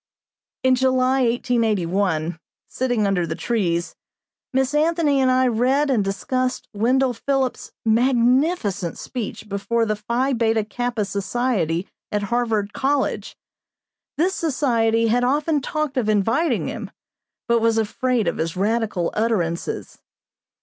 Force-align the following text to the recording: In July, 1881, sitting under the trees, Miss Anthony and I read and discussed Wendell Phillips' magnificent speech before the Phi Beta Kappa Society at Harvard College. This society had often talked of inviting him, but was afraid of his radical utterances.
In 0.63 0.73
July, 0.73 1.19
1881, 1.21 2.39
sitting 2.67 3.05
under 3.05 3.27
the 3.27 3.35
trees, 3.35 3.95
Miss 4.51 4.73
Anthony 4.73 5.19
and 5.21 5.29
I 5.29 5.45
read 5.47 5.91
and 5.91 6.03
discussed 6.03 6.67
Wendell 6.73 7.13
Phillips' 7.13 7.71
magnificent 7.85 8.97
speech 8.97 9.47
before 9.47 9.85
the 9.85 9.95
Phi 9.95 10.33
Beta 10.33 10.63
Kappa 10.63 11.05
Society 11.05 11.87
at 12.11 12.23
Harvard 12.33 12.73
College. 12.73 13.37
This 14.17 14.33
society 14.33 15.09
had 15.09 15.23
often 15.23 15.61
talked 15.61 15.97
of 15.97 16.09
inviting 16.09 16.67
him, 16.67 16.89
but 17.47 17.61
was 17.61 17.77
afraid 17.77 18.27
of 18.27 18.37
his 18.37 18.57
radical 18.57 19.11
utterances. 19.13 19.99